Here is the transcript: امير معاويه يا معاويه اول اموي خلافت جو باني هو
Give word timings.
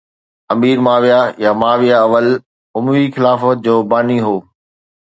امير 0.53 0.77
معاويه 0.85 1.21
يا 1.43 1.51
معاويه 1.61 1.95
اول 2.05 2.27
اموي 2.77 3.05
خلافت 3.15 3.57
جو 3.65 3.75
باني 3.89 4.19
هو 4.27 4.35